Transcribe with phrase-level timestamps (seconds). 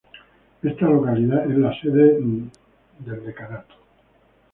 [0.63, 3.65] Esta localidad es la sede del obispado.